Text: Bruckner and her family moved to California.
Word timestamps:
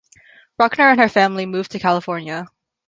Bruckner 0.57 0.89
and 0.89 0.99
her 0.99 1.07
family 1.07 1.45
moved 1.45 1.69
to 1.73 1.77
California. 1.79 2.47